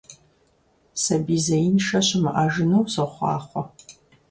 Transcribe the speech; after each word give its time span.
Сабий 1.03 1.41
зеиншэ 1.45 1.99
щымыӀэжыну 2.07 2.83
сохъуахъуэ! 2.93 3.61